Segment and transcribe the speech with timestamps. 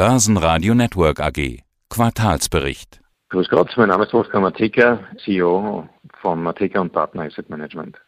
[0.00, 1.58] Börsenradio Network AG.
[1.90, 3.02] Quartalsbericht.
[3.28, 5.86] Grüß Gott, mein Name ist Wolfgang Mateka, CEO
[6.22, 7.98] von Mateka und Partner Asset Management.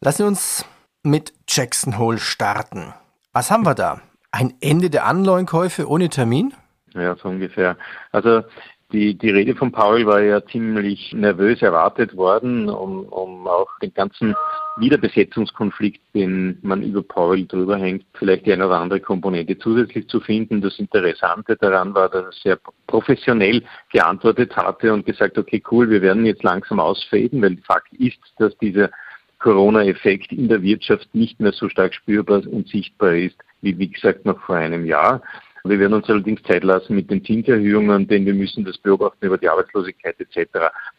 [0.00, 0.64] Lassen Sie uns
[1.02, 2.94] mit Jackson Hole starten.
[3.32, 4.00] Was haben wir da?
[4.30, 6.54] Ein Ende der Anleihenkäufe ohne Termin?
[6.94, 7.76] Ja, so ungefähr.
[8.12, 8.44] Also
[8.92, 13.92] die, die Rede von Paul war ja ziemlich nervös erwartet worden, um, um auch den
[13.94, 14.34] ganzen
[14.76, 20.20] Wiederbesetzungskonflikt, den man über Paul drüber hängt, vielleicht die eine oder andere Komponente zusätzlich zu
[20.20, 20.60] finden.
[20.60, 26.02] Das Interessante daran war, dass er sehr professionell geantwortet hatte und gesagt, okay, cool, wir
[26.02, 28.90] werden jetzt langsam ausfaden, weil Fakt ist, dass dieser
[29.38, 34.24] Corona-Effekt in der Wirtschaft nicht mehr so stark spürbar und sichtbar ist, wie wie gesagt
[34.24, 35.22] noch vor einem Jahr.
[35.64, 39.38] Wir werden uns allerdings Zeit lassen mit den Zinserhöhungen, denn wir müssen das beobachten über
[39.38, 40.48] die Arbeitslosigkeit etc.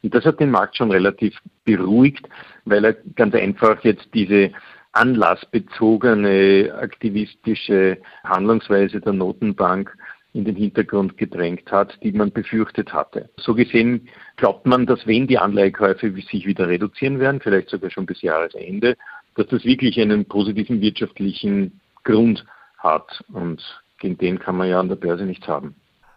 [0.02, 2.28] Und das hat den Markt schon relativ beruhigt,
[2.66, 4.52] weil er ganz einfach jetzt diese
[4.94, 9.96] anlassbezogene aktivistische Handlungsweise der Notenbank
[10.34, 13.30] in den Hintergrund gedrängt hat, die man befürchtet hatte.
[13.38, 14.08] So gesehen
[14.38, 18.96] glaubt man, dass wenn die Anleihekäufe sich wieder reduzieren werden, vielleicht sogar schon bis Jahresende,
[19.36, 22.46] dass das wirklich einen positiven wirtschaftlichen Grund
[22.78, 23.24] hat.
[23.32, 25.76] Und gegen den kann man ja an der Börse nichts haben.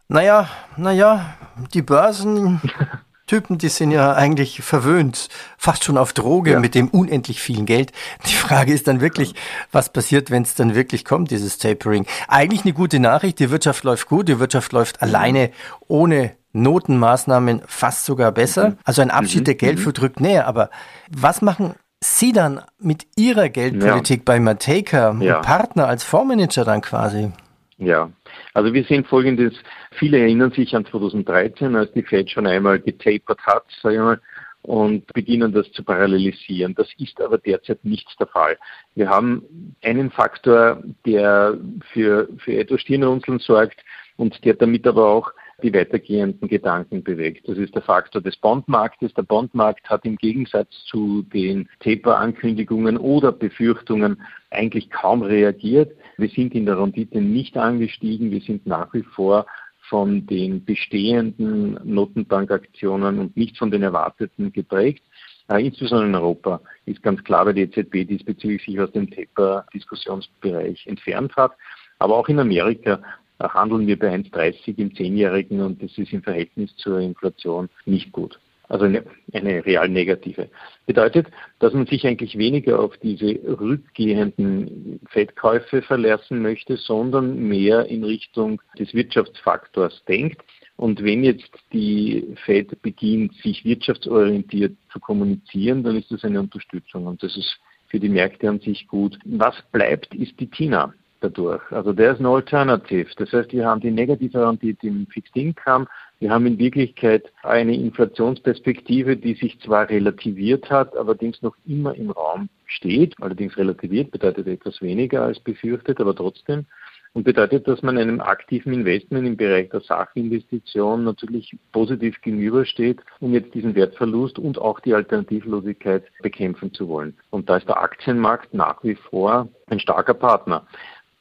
[0.08, 1.36] Naja, naja,
[1.72, 6.60] die Börsentypen, die sind ja eigentlich verwöhnt, fast schon auf Droge ja.
[6.60, 7.92] mit dem unendlich vielen Geld.
[8.26, 9.36] Die Frage ist dann wirklich,
[9.70, 12.06] was passiert, wenn es dann wirklich kommt, dieses Tapering?
[12.26, 15.50] Eigentlich eine gute Nachricht, die Wirtschaft läuft gut, die Wirtschaft läuft alleine
[15.86, 18.70] ohne Notenmaßnahmen fast sogar besser.
[18.70, 18.78] Mhm.
[18.84, 19.44] Also ein Abschied mhm.
[19.44, 20.48] der Geldflut rückt näher.
[20.48, 20.70] Aber
[21.08, 24.22] was machen Sie dann mit Ihrer Geldpolitik ja.
[24.24, 25.38] bei Mateka, ja.
[25.40, 27.30] Partner als Fondsmanager dann quasi?
[27.78, 28.10] Ja,
[28.54, 29.52] also wir sehen folgendes,
[29.92, 34.20] viele erinnern sich an 2013, als die Fed schon einmal getapert hat, sage ich mal,
[34.62, 36.74] und beginnen das zu parallelisieren.
[36.74, 38.58] Das ist aber derzeit nicht der Fall.
[38.94, 41.58] Wir haben einen Faktor, der
[41.92, 43.84] für, für etwas Stirnrunzeln sorgt
[44.16, 47.48] und der damit aber auch die weitergehenden Gedanken bewegt.
[47.48, 49.14] Das ist der Faktor des Bondmarktes.
[49.14, 55.96] Der Bondmarkt hat im Gegensatz zu den Taper-Ankündigungen oder Befürchtungen eigentlich kaum reagiert.
[56.18, 58.30] Wir sind in der Rendite nicht angestiegen.
[58.30, 59.46] Wir sind nach wie vor
[59.88, 65.04] von den bestehenden Notenbankaktionen und nicht von den erwarteten geprägt.
[65.48, 70.86] Äh, insbesondere in Europa ist ganz klar, weil die EZB diesbezüglich sich aus dem Taper-Diskussionsbereich
[70.86, 71.52] entfernt hat.
[71.98, 73.00] Aber auch in Amerika
[73.38, 78.38] handeln wir bei 1,30 im Zehnjährigen und das ist im Verhältnis zur Inflation nicht gut.
[78.68, 80.48] Also eine, eine real negative.
[80.86, 81.28] Bedeutet,
[81.60, 88.60] dass man sich eigentlich weniger auf diese rückgehenden Fettkäufe verlassen möchte, sondern mehr in Richtung
[88.78, 90.42] des Wirtschaftsfaktors denkt.
[90.76, 97.06] Und wenn jetzt die Fed beginnt, sich wirtschaftsorientiert zu kommunizieren, dann ist das eine Unterstützung
[97.06, 97.58] und das ist
[97.88, 99.16] für die Märkte an sich gut.
[99.24, 100.92] Was bleibt, ist die TINA
[101.26, 101.62] dadurch.
[101.70, 103.08] Also ist ein Alternative.
[103.16, 105.86] Das heißt, wir haben die negative Rendite im Fixed Income.
[106.18, 112.10] Wir haben in Wirklichkeit eine Inflationsperspektive, die sich zwar relativiert hat, allerdings noch immer im
[112.10, 113.14] Raum steht.
[113.20, 116.66] Allerdings relativiert bedeutet etwas weniger als befürchtet, aber trotzdem.
[117.12, 123.32] Und bedeutet, dass man einem aktiven Investment im Bereich der Sachinvestition natürlich positiv gegenübersteht, um
[123.32, 127.16] jetzt diesen Wertverlust und auch die Alternativlosigkeit bekämpfen zu wollen.
[127.30, 130.66] Und da ist der Aktienmarkt nach wie vor ein starker Partner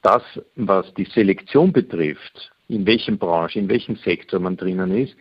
[0.05, 0.23] das,
[0.55, 5.15] was die Selektion betrifft, in welchem Branche, in welchem Sektor man drinnen ist,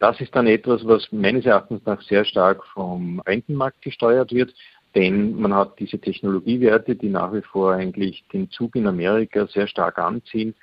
[0.00, 4.52] das ist dann etwas, was meines Erachtens nach sehr stark vom Rentenmarkt gesteuert wird,
[4.94, 9.68] denn man hat diese Technologiewerte, die nach wie vor eigentlich den Zug in Amerika sehr
[9.68, 10.54] stark anziehen,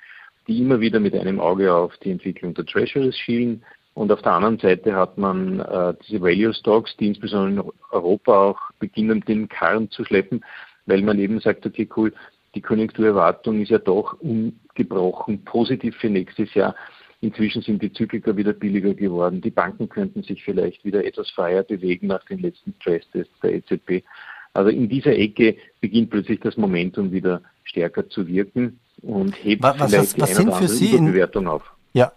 [0.46, 3.64] die immer wieder mit einem Auge auf die Entwicklung der Treasuries schielen.
[3.94, 8.32] Und auf der anderen Seite hat man äh, diese Value Stocks, die insbesondere in Europa
[8.32, 10.42] auch beginnen, den Karren zu schleppen,
[10.86, 12.12] weil man eben sagt, okay, cool,
[12.54, 16.74] die Konjunkturerwartung ist ja doch ungebrochen positiv für nächstes Jahr.
[17.20, 19.40] Inzwischen sind die Zyklika wieder billiger geworden.
[19.40, 24.04] Die Banken könnten sich vielleicht wieder etwas freier bewegen nach den letzten Stresstests der EZB.
[24.54, 29.76] Also in dieser Ecke beginnt plötzlich das Momentum wieder stärker zu wirken und hebt was,
[29.76, 31.72] vielleicht was, was die eine oder andere Überbewertung auf.
[31.92, 32.12] Ja.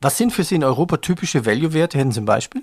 [0.00, 1.98] Was sind für Sie in Europa typische Value-Werte?
[1.98, 2.62] Hätten Sie ein Beispiel?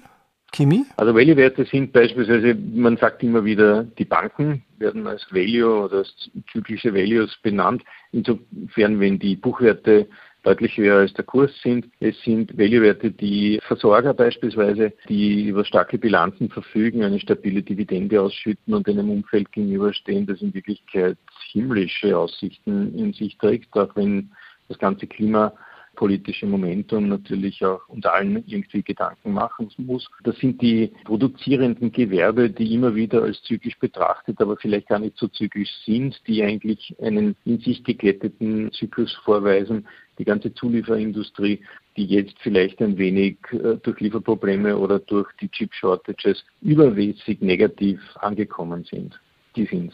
[0.53, 0.85] Chemie?
[0.97, 6.29] Also Value-Werte sind beispielsweise, man sagt immer wieder, die Banken werden als Value oder als
[6.51, 7.83] zyklische Values benannt.
[8.11, 10.07] Insofern, wenn die Buchwerte
[10.43, 11.89] deutlich höher als der Kurs sind.
[11.99, 18.73] Es sind Value-Werte, die Versorger beispielsweise, die über starke Bilanzen verfügen, eine stabile Dividende ausschütten
[18.73, 21.17] und einem Umfeld gegenüberstehen, das in Wirklichkeit
[21.51, 24.31] himmlische Aussichten in sich trägt, auch wenn
[24.67, 25.53] das ganze Klima
[25.95, 30.09] politische Momentum natürlich auch uns allen irgendwie Gedanken machen muss.
[30.23, 35.17] Das sind die produzierenden Gewerbe, die immer wieder als zyklisch betrachtet, aber vielleicht gar nicht
[35.17, 39.87] so zyklisch sind, die eigentlich einen in sich geglätteten Zyklus vorweisen,
[40.17, 41.61] die ganze Zulieferindustrie,
[41.97, 48.83] die jetzt vielleicht ein wenig äh, durch Lieferprobleme oder durch die Chip-Shortages übermäßig negativ angekommen
[48.83, 49.19] sind.
[49.55, 49.93] Die sind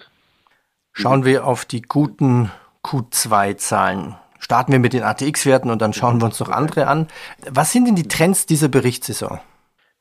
[0.94, 2.52] Schauen wir auf die guten
[2.84, 4.16] Q2-Zahlen.
[4.40, 7.08] Starten wir mit den ATX-Werten und dann schauen wir uns noch andere an.
[7.50, 9.40] Was sind denn die Trends dieser Berichtssaison?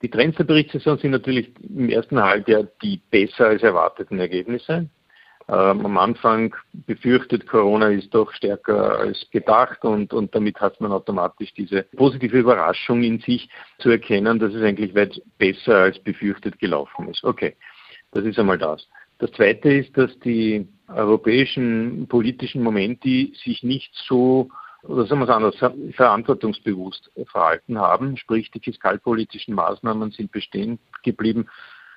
[0.00, 4.88] Die Trends der Berichtssaison sind natürlich im ersten Halbjahr die besser als erwarteten Ergebnisse.
[5.50, 10.92] Ähm, am Anfang befürchtet, Corona ist doch stärker als gedacht und, und damit hat man
[10.92, 13.48] automatisch diese positive Überraschung in sich
[13.78, 17.24] zu erkennen, dass es eigentlich weit besser als befürchtet gelaufen ist.
[17.24, 17.56] Okay,
[18.12, 18.86] das ist einmal das.
[19.18, 24.48] Das Zweite ist, dass die europäischen politischen Momente sich nicht so
[24.84, 28.16] oder sagen wir es anders, verantwortungsbewusst verhalten haben.
[28.16, 31.48] Sprich, die fiskalpolitischen Maßnahmen sind bestehen geblieben,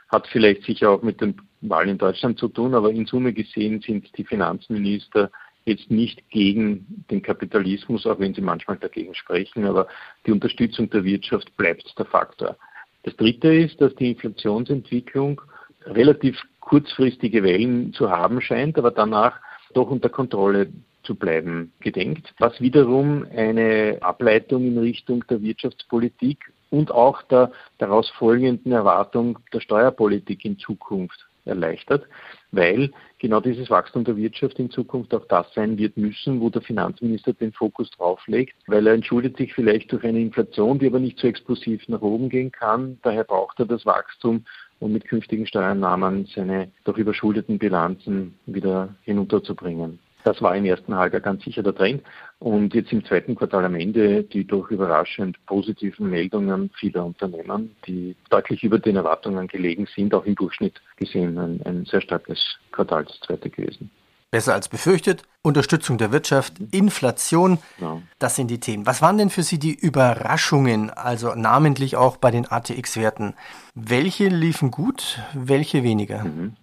[0.10, 3.82] hat vielleicht sicher auch mit den Wahlen in Deutschland zu tun, aber in Summe gesehen
[3.82, 5.30] sind die Finanzminister
[5.66, 9.88] jetzt nicht gegen den Kapitalismus, auch wenn sie manchmal dagegen sprechen, aber
[10.26, 12.58] die Unterstützung der Wirtschaft bleibt der Faktor.
[13.04, 15.40] Das Dritte ist, dass die Inflationsentwicklung
[15.86, 19.40] relativ kurzfristige Wellen zu haben scheint, aber danach
[19.74, 20.72] doch unter Kontrolle
[21.04, 28.10] zu bleiben gedenkt, was wiederum eine Ableitung in Richtung der Wirtschaftspolitik und auch der daraus
[28.12, 32.06] folgenden Erwartung der Steuerpolitik in Zukunft erleichtert,
[32.52, 36.62] weil genau dieses Wachstum der Wirtschaft in Zukunft auch das sein wird müssen, wo der
[36.62, 41.00] Finanzminister den Fokus drauf legt, weil er entschuldet sich vielleicht durch eine Inflation, die aber
[41.00, 43.00] nicht so explosiv nach oben gehen kann.
[43.02, 44.46] Daher braucht er das Wachstum,
[44.82, 50.00] um mit künftigen Steuernahmen seine doch überschuldeten Bilanzen wieder hinunterzubringen.
[50.24, 52.04] Das war im ersten Halbjahr ganz sicher der Trend.
[52.40, 58.16] Und jetzt im zweiten Quartal am Ende die doch überraschend positiven Meldungen vieler Unternehmen, die
[58.30, 63.06] deutlich über den Erwartungen gelegen sind, auch im Durchschnitt gesehen ein, ein sehr starkes Quartal,
[63.06, 63.90] das zweite gewesen.
[64.32, 65.24] Besser als befürchtet.
[65.44, 68.02] Unterstützung der Wirtschaft, Inflation, ja.
[68.18, 68.86] das sind die Themen.
[68.86, 73.34] Was waren denn für Sie die Überraschungen, also namentlich auch bei den ATX-Werten?
[73.76, 76.24] Welche liefen gut, welche weniger?
[76.24, 76.54] Mhm.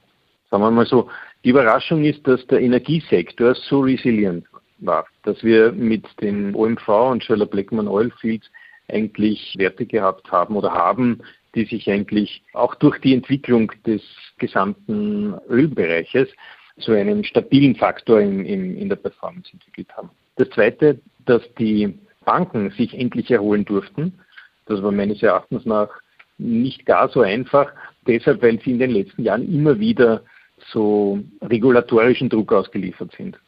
[0.50, 1.10] Sagen wir mal so,
[1.44, 4.46] die Überraschung ist, dass der Energiesektor so resilient
[4.78, 8.46] war, dass wir mit den OMV und Scheller Blackman Oilfields
[8.88, 11.20] eigentlich Werte gehabt haben oder haben,
[11.54, 14.02] die sich eigentlich auch durch die Entwicklung des
[14.38, 16.28] gesamten Ölbereiches
[16.78, 20.10] zu einem stabilen Faktor in, in, in der Performance entwickelt haben.
[20.36, 24.18] Das Zweite, dass die Banken sich endlich erholen durften.
[24.66, 25.88] Das war meines Erachtens nach
[26.36, 27.72] nicht gar so einfach,
[28.06, 30.22] deshalb, weil sie in den letzten Jahren immer wieder
[30.72, 33.38] so regulatorischen Druck ausgeliefert sind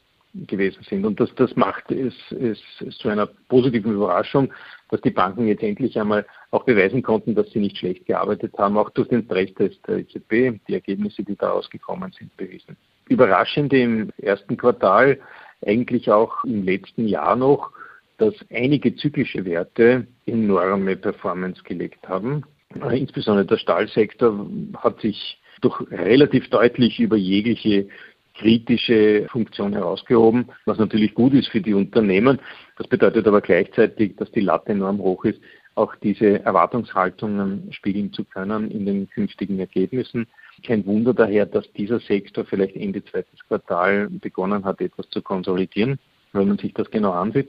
[0.47, 1.05] gewesen sind.
[1.05, 4.53] Und das, das macht es, es, es zu einer positiven Überraschung,
[4.89, 8.77] dass die Banken jetzt endlich einmal auch beweisen konnten, dass sie nicht schlecht gearbeitet haben,
[8.79, 12.77] auch durch den Stresstest der EZB, die Ergebnisse, die da rausgekommen sind, bewiesen.
[13.11, 15.19] Überraschend im ersten Quartal,
[15.67, 17.73] eigentlich auch im letzten Jahr noch,
[18.19, 22.45] dass einige zyklische Werte enorme Performance gelegt haben.
[22.93, 24.47] Insbesondere der Stahlsektor
[24.77, 27.89] hat sich doch relativ deutlich über jegliche
[28.35, 32.39] kritische Funktion herausgehoben, was natürlich gut ist für die Unternehmen.
[32.79, 35.41] Das bedeutet aber gleichzeitig, dass die Latte enorm hoch ist,
[35.75, 40.27] auch diese Erwartungshaltungen spiegeln zu können in den künftigen Ergebnissen.
[40.67, 45.99] Kein Wunder daher, dass dieser Sektor vielleicht Ende zweites Quartal begonnen hat, etwas zu konsolidieren,
[46.33, 47.49] wenn man sich das genau ansieht.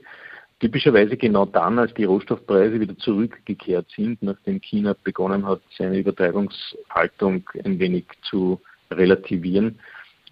[0.60, 7.42] Typischerweise genau dann, als die Rohstoffpreise wieder zurückgekehrt sind, nachdem China begonnen hat, seine Übertreibungshaltung
[7.64, 8.60] ein wenig zu
[8.90, 9.80] relativieren.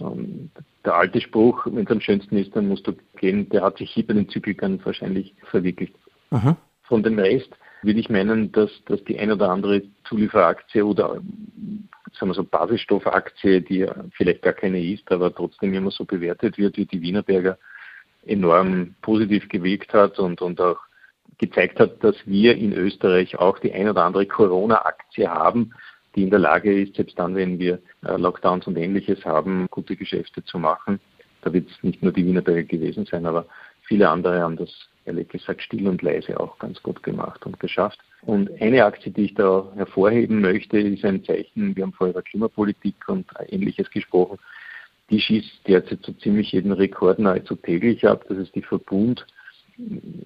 [0.01, 0.51] Ähm,
[0.85, 3.91] der alte Spruch, wenn es am schönsten ist, dann musst du gehen, der hat sich
[3.91, 5.95] hier bei den Zyklikern wahrscheinlich verwirklicht.
[6.31, 6.57] Mhm.
[6.85, 7.51] Von dem Rest
[7.83, 11.21] würde ich meinen, dass, dass die ein oder andere Zulieferaktie oder
[12.13, 16.77] sagen wir so Basisstoffaktie, die vielleicht gar keine ist, aber trotzdem immer so bewertet wird
[16.77, 17.59] wie die Wienerberger,
[18.27, 20.79] enorm positiv gewirkt hat und, und auch
[21.39, 25.73] gezeigt hat, dass wir in Österreich auch die ein oder andere Corona-Aktie haben,
[26.15, 29.97] die in der Lage ist, selbst dann, wenn wir äh, Lockdowns und ähnliches haben, gute
[29.97, 31.01] Geschäfte zu machen.
[31.43, 33.47] Da wird es nicht nur die Wienerberger gewesen sein, aber
[33.83, 34.71] viele andere haben das
[35.11, 37.99] ehrlich gesagt still und leise auch ganz gut gemacht und geschafft.
[38.23, 42.23] Und eine Aktie, die ich da hervorheben möchte, ist ein Zeichen, wir haben vorher über
[42.23, 44.39] Klimapolitik und ähnliches gesprochen,
[45.11, 48.25] die schießt derzeit so ziemlich jeden Rekord nahezu täglich ab.
[48.29, 49.27] Das ist die Verbund.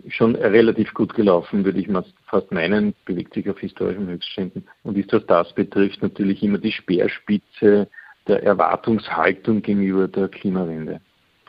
[0.08, 1.88] Schon relativ gut gelaufen, würde ich
[2.26, 6.72] fast meinen, bewegt sich auf historischen Höchstständen und ist, was das betrifft, natürlich immer die
[6.72, 7.88] Speerspitze
[8.26, 11.00] der Erwartungshaltung gegenüber der Klimawende.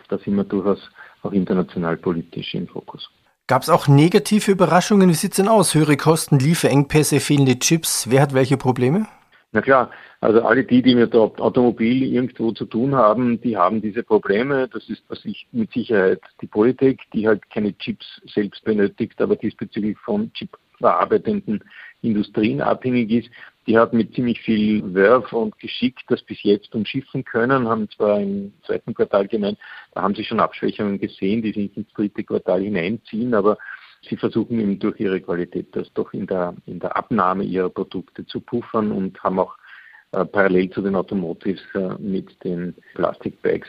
[0.07, 0.89] Da sind wir durchaus
[1.23, 3.09] auch international politisch im Fokus.
[3.47, 5.07] Gab es auch negative Überraschungen?
[5.07, 5.75] Wie sieht es denn aus?
[5.75, 8.09] Höhere Kosten, Lieferengpässe, fehlende Chips.
[8.09, 9.05] Wer hat welche Probleme?
[9.51, 14.01] Na klar, Also alle die, die mit Automobil irgendwo zu tun haben, die haben diese
[14.01, 14.67] Probleme.
[14.67, 15.03] Das ist
[15.51, 21.63] mit Sicherheit die Politik, die halt keine Chips selbst benötigt, aber diesbezüglich von chipverarbeitenden
[22.01, 23.29] Industrien abhängig ist.
[23.67, 28.19] Die hat mit ziemlich viel Werf und Geschick das bis jetzt umschiffen können, haben zwar
[28.21, 29.57] im zweiten Quartal gemeint,
[29.93, 33.57] da haben sie schon Abschwächungen gesehen, die sich ins dritte Quartal hineinziehen, aber
[34.07, 38.25] sie versuchen eben durch ihre Qualität das doch in der, in der Abnahme ihrer Produkte
[38.27, 39.55] zu puffern und haben auch
[40.11, 43.67] äh, parallel zu den Automotives äh, mit den Plastikbags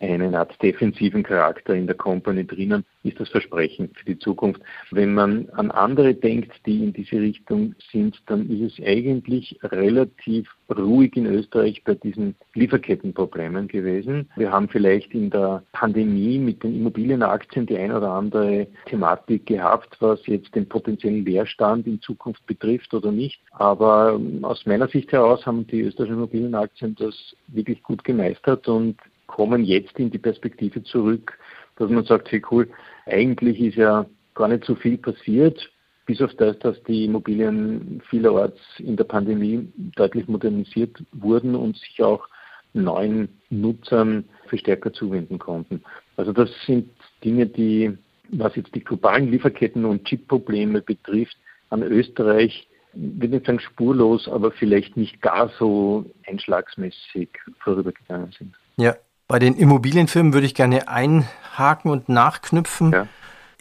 [0.00, 4.60] einen Art defensiven Charakter in der Company drinnen, ist das Versprechen für die Zukunft.
[4.90, 10.48] Wenn man an andere denkt, die in diese Richtung sind, dann ist es eigentlich relativ
[10.70, 14.28] ruhig in Österreich bei diesen Lieferkettenproblemen gewesen.
[14.36, 19.96] Wir haben vielleicht in der Pandemie mit den Immobilienaktien die ein oder andere Thematik gehabt,
[20.00, 23.40] was jetzt den potenziellen Leerstand in Zukunft betrifft oder nicht.
[23.52, 27.14] Aber aus meiner Sicht heraus haben die österreichischen Immobilienaktien das
[27.48, 28.96] wirklich gut gemeistert und
[29.28, 31.38] kommen jetzt in die Perspektive zurück,
[31.76, 32.68] dass man sagt, hey cool,
[33.06, 34.04] eigentlich ist ja
[34.34, 35.70] gar nicht so viel passiert,
[36.06, 42.02] bis auf das, dass die Immobilien vielerorts in der Pandemie deutlich modernisiert wurden und sich
[42.02, 42.26] auch
[42.72, 45.82] neuen Nutzern verstärker zuwenden konnten.
[46.16, 46.90] Also das sind
[47.24, 47.96] Dinge, die,
[48.30, 51.36] was jetzt die globalen Lieferketten und Chip-Probleme betrifft,
[51.70, 58.54] an Österreich, ich will nicht sagen spurlos, aber vielleicht nicht gar so einschlagsmäßig vorübergegangen sind.
[58.76, 58.96] Ja,
[59.28, 62.92] bei den Immobilienfirmen würde ich gerne einhaken und nachknüpfen.
[62.92, 63.06] Ja.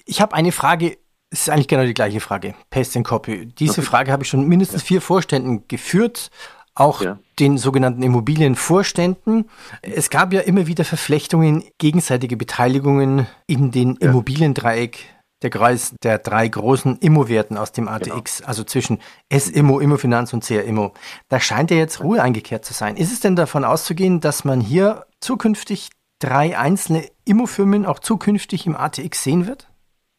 [0.06, 0.98] Ich habe eine Frage,
[1.30, 3.48] es ist eigentlich genau die gleiche Frage, Pest and Copy.
[3.48, 3.82] Diese okay.
[3.82, 4.88] Frage habe ich schon mindestens ja.
[4.88, 6.32] vier Vorständen geführt,
[6.74, 7.20] auch ja.
[7.40, 9.50] den sogenannten Immobilienvorständen.
[9.82, 14.10] Es gab ja immer wieder Verflechtungen, gegenseitige Beteiligungen in den ja.
[14.10, 15.00] Immobiliendreieck
[15.44, 18.48] der Kreis der drei großen Immo-Werten aus dem ATX, genau.
[18.48, 20.94] also zwischen S-Immo, Immofinanz und CR-Immo.
[21.30, 22.96] Da scheint ja jetzt Ruhe eingekehrt zu sein.
[22.96, 28.76] Ist es denn davon auszugehen, dass man hier zukünftig drei einzelne Immofirmen auch zukünftig im
[28.76, 29.68] ATX sehen wird?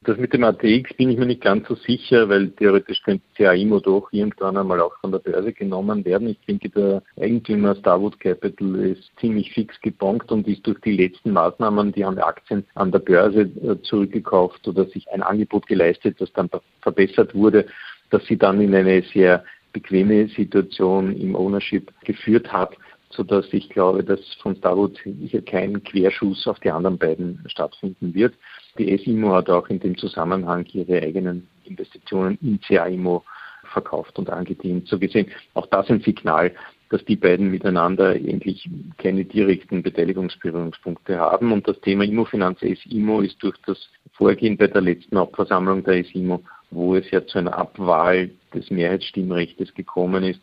[0.03, 3.81] Das mit dem ATX bin ich mir nicht ganz so sicher, weil theoretisch könnte CAIMO
[3.81, 6.29] doch irgendwann einmal auch von der Börse genommen werden.
[6.29, 11.33] Ich denke, der Eigentümer Starwood Capital ist ziemlich fix gebonkt und ist durch die letzten
[11.33, 16.33] Maßnahmen, die haben Aktien an der Börse äh, zurückgekauft oder sich ein Angebot geleistet, das
[16.33, 16.49] dann
[16.81, 17.67] verbessert wurde,
[18.11, 22.77] dass sie dann in eine sehr bequeme Situation im Ownership geführt hat
[23.19, 28.33] sodass ich glaube, dass von Starwood hier kein Querschuss auf die anderen beiden stattfinden wird.
[28.79, 33.25] Die SIMO hat auch in dem Zusammenhang ihre eigenen Investitionen in CAIMO
[33.73, 34.87] verkauft und angedient.
[34.87, 36.55] So gesehen, auch das ein Signal,
[36.91, 41.51] dass die beiden miteinander eigentlich keine direkten Beteiligungsberührungspunkte haben.
[41.51, 46.45] Und das Thema Immofinanz SIMO ist durch das Vorgehen bei der letzten Hauptversammlung der SIMO,
[46.71, 50.41] wo es ja zu einer Abwahl des Mehrheitsstimmrechts gekommen ist,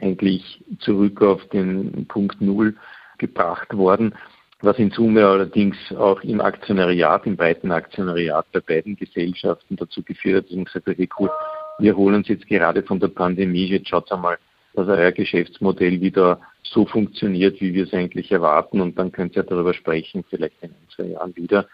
[0.00, 2.76] eigentlich zurück auf den Punkt Null
[3.18, 4.14] gebracht worden,
[4.60, 10.36] was in Summe allerdings auch im Aktionariat, im breiten Aktionariat bei beiden Gesellschaften dazu geführt
[10.36, 11.30] hat, dass man gesagt hat, hey cool,
[11.78, 14.38] wir holen uns jetzt gerade von der Pandemie, jetzt schaut einmal,
[14.74, 19.42] dass euer Geschäftsmodell wieder so funktioniert, wie wir es eigentlich erwarten und dann könnt ihr
[19.42, 21.66] darüber sprechen, vielleicht in ein, zwei Jahren wieder.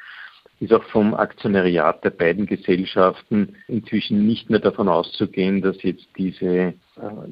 [0.60, 6.74] Ist auch vom Aktionariat der beiden Gesellschaften inzwischen nicht mehr davon auszugehen, dass jetzt diese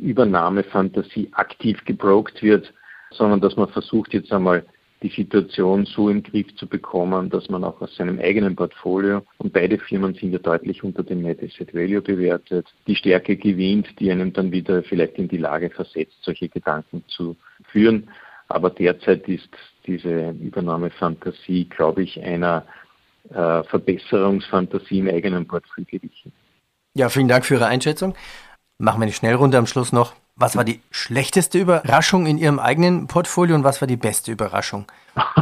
[0.01, 2.73] Übernahmefantasie aktiv gebrokt wird,
[3.11, 4.65] sondern dass man versucht jetzt einmal
[5.03, 9.53] die Situation so im Griff zu bekommen, dass man auch aus seinem eigenen Portfolio, und
[9.53, 14.11] beide Firmen sind ja deutlich unter dem Net Asset Value bewertet, die Stärke gewinnt, die
[14.11, 17.37] einem dann wieder vielleicht in die Lage versetzt, solche Gedanken zu
[17.71, 18.09] führen.
[18.49, 19.51] Aber derzeit ist
[19.87, 22.65] diese Übernahmefantasie, glaube ich, einer
[23.31, 26.33] äh, Verbesserungsfantasie im eigenen Portfolio gewichen.
[26.95, 28.15] Ja, vielen Dank für Ihre Einschätzung.
[28.79, 30.15] Machen wir eine Schnellrunde am Schluss noch.
[30.39, 34.85] Was war die schlechteste Überraschung in Ihrem eigenen Portfolio und was war die beste Überraschung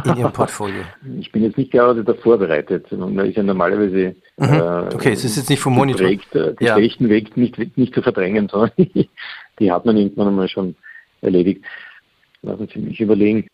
[0.05, 0.83] in Ihrem Portfolio?
[1.19, 2.89] ich bin jetzt nicht gerade da vorbereitet.
[2.93, 4.45] Man ist ja normalerweise mhm.
[4.45, 6.07] äh, okay, es ist jetzt nicht vom Monitor.
[6.07, 6.75] Geprägt, äh, die ja.
[6.75, 8.71] schlechten Weg nicht, nicht zu verdrängen, sondern
[9.59, 10.75] die hat man irgendwann einmal schon
[11.21, 11.65] erledigt.
[12.41, 13.47] Lassen Sie mich überlegen.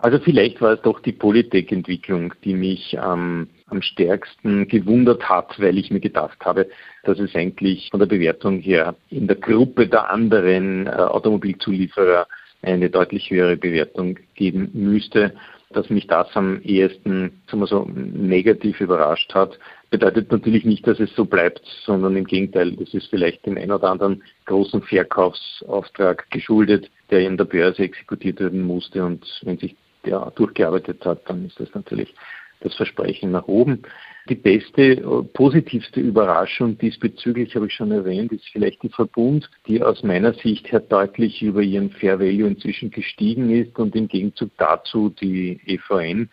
[0.00, 5.76] Also vielleicht war es doch die Polytech-Entwicklung, die mich ähm, am stärksten gewundert hat, weil
[5.76, 6.68] ich mir gedacht habe,
[7.02, 12.28] dass es eigentlich von der Bewertung her in der Gruppe der anderen äh, Automobilzulieferer
[12.62, 15.32] eine deutlich höhere Bewertung geben müsste.
[15.70, 19.58] Dass mich das am ehesten sagen wir so, negativ überrascht hat,
[19.90, 23.70] bedeutet natürlich nicht, dass es so bleibt, sondern im Gegenteil, das ist vielleicht dem ein
[23.70, 29.04] oder anderen großen Verkaufsauftrag geschuldet, der in der Börse exekutiert werden musste.
[29.04, 29.76] Und wenn sich
[30.08, 32.14] der durchgearbeitet hat, dann ist das natürlich
[32.60, 33.82] das Versprechen nach oben.
[34.28, 34.96] Die beste,
[35.32, 40.70] positivste Überraschung diesbezüglich, habe ich schon erwähnt, ist vielleicht die Verbund, die aus meiner Sicht
[40.70, 46.28] her deutlich über ihren Fair Value inzwischen gestiegen ist und im Gegenzug dazu die EVN,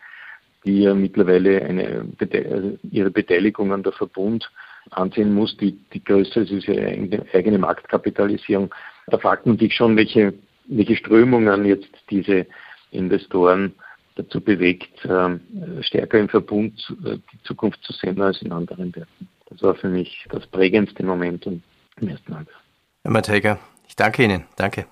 [0.64, 4.50] die ja mittlerweile eine, also ihre Beteiligung an der Verbund
[4.90, 8.74] ansehen muss, die, die größer ist, ist ihre eigene Marktkapitalisierung.
[9.06, 10.34] Da fragt man sich schon, welche,
[10.66, 12.46] welche Strömungen jetzt diese
[12.90, 13.74] Investoren
[14.16, 15.40] dazu bewegt, ähm,
[15.82, 19.28] stärker im Verbund äh, die Zukunft zu sehen als in anderen Werten.
[19.50, 21.62] Das war für mich das prägendste Moment im
[22.00, 22.60] ersten Halbjahr.
[23.02, 24.44] Herr Matejka, ich danke Ihnen.
[24.56, 24.86] Danke.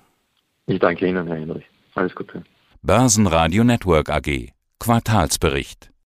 [0.67, 1.65] Ich danke Ihnen, Herr Henrich.
[1.95, 2.43] Alles Gute.
[2.81, 4.51] Börsenradio Network AG.
[4.79, 5.89] Quartalsbericht.